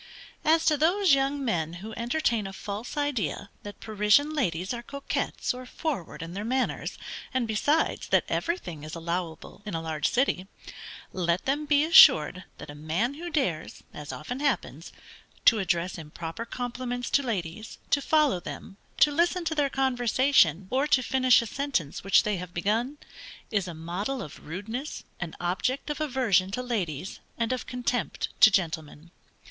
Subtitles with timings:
[0.43, 5.53] As to those young men who entertain a false idea that Parisian ladies are coquettes
[5.53, 6.97] or forward in their manners,
[7.35, 10.47] and besides, that everything is allowable in a large city,
[11.13, 14.91] let them be assured that a man who dares (as often happens)
[15.45, 20.87] to address improper compliments to ladies, to follow them, to listen to their conversation, or
[20.87, 22.97] to finish a sentence which they have begun,
[23.51, 28.49] is a model of rudeness, an object of aversion to ladies, and of contempt to
[28.49, 29.11] gentlemen.